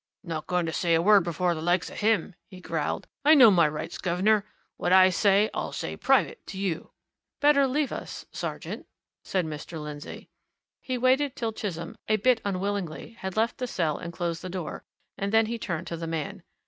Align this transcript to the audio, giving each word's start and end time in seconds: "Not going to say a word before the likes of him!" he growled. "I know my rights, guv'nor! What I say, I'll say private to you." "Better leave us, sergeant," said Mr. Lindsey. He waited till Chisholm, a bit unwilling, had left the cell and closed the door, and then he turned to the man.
"Not 0.23 0.47
going 0.47 0.65
to 0.65 0.73
say 0.73 0.95
a 0.95 1.01
word 1.03 1.23
before 1.23 1.53
the 1.53 1.61
likes 1.61 1.91
of 1.91 1.99
him!" 1.99 2.33
he 2.47 2.59
growled. 2.59 3.05
"I 3.23 3.35
know 3.35 3.51
my 3.51 3.67
rights, 3.67 3.99
guv'nor! 3.99 4.43
What 4.77 4.91
I 4.91 5.11
say, 5.11 5.51
I'll 5.53 5.71
say 5.71 5.95
private 5.95 6.43
to 6.47 6.57
you." 6.57 6.89
"Better 7.39 7.67
leave 7.67 7.91
us, 7.91 8.25
sergeant," 8.31 8.87
said 9.23 9.45
Mr. 9.45 9.79
Lindsey. 9.79 10.31
He 10.81 10.97
waited 10.97 11.35
till 11.35 11.53
Chisholm, 11.53 11.97
a 12.07 12.15
bit 12.15 12.41
unwilling, 12.43 13.13
had 13.19 13.37
left 13.37 13.59
the 13.59 13.67
cell 13.67 13.99
and 13.99 14.11
closed 14.11 14.41
the 14.41 14.49
door, 14.49 14.83
and 15.19 15.31
then 15.31 15.45
he 15.45 15.59
turned 15.59 15.85
to 15.85 15.97
the 15.97 16.07
man. 16.07 16.41